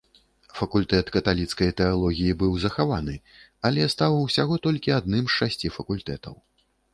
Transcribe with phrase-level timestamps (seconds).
[0.59, 3.15] Факультэт каталіцкай тэалогіі быў захаваны,
[3.69, 6.35] але стаў усяго толькі адным з шасці факультэтаў.